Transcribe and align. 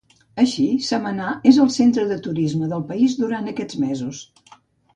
Així, 0.43 0.63
Samaná 0.85 1.33
és 1.51 1.59
el 1.67 1.69
centre 1.75 2.07
de 2.13 2.19
turisme 2.29 2.73
del 2.73 2.83
país 2.89 3.17
durant 3.23 3.53
aquests 3.55 3.81
mesos. 3.87 4.27